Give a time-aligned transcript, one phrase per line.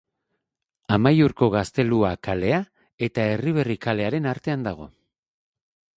[0.95, 2.61] Amaiurko Gaztelua kalea
[3.09, 4.93] eta Erriberri kalearen artean dago.